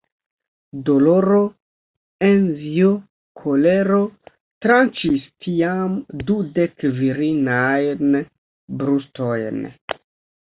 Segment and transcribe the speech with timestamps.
[0.85, 1.41] Doloro,
[2.27, 2.93] envio,
[3.41, 3.99] kolero,
[4.65, 5.93] tranĉis tiam
[6.31, 8.17] dudek virinajn
[8.81, 9.61] brustojn.